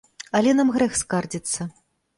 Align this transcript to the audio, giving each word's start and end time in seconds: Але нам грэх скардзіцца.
Але 0.39 0.55
нам 0.61 0.73
грэх 0.79 0.97
скардзіцца. 1.03 1.73